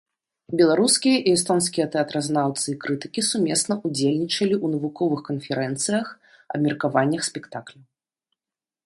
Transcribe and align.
Беларускія 0.59 1.17
і 1.27 1.33
эстонскія 1.39 1.85
тэатразнаўцы 1.95 2.65
і 2.73 2.79
крытыкі 2.85 3.21
сумесна 3.31 3.73
удзельнічалі 3.89 4.55
ў 4.63 4.67
навуковых 4.79 5.21
канферэнцыях, 5.29 6.05
абмеркаваннях 6.57 7.21
спектакляў. 7.29 7.81